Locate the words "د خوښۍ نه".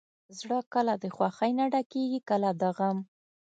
1.03-1.65